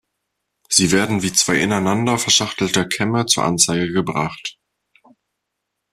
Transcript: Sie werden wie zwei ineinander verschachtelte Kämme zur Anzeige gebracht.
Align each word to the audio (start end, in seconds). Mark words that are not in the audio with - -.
Sie 0.67 0.91
werden 0.91 1.21
wie 1.21 1.31
zwei 1.31 1.57
ineinander 1.59 2.17
verschachtelte 2.17 2.87
Kämme 2.87 3.27
zur 3.27 3.43
Anzeige 3.43 3.93
gebracht. 3.93 4.57